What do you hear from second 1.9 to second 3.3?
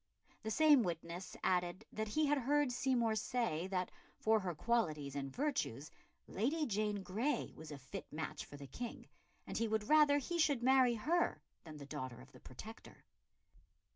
that he had heard Seymour